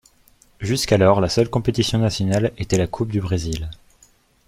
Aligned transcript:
Jusqu'alors 0.59 1.21
la 1.21 1.29
seule 1.29 1.47
compétition 1.47 1.99
nationale 1.99 2.53
était 2.57 2.79
la 2.79 2.87
coupe 2.87 3.11
du 3.11 3.21
Brésil. 3.21 3.69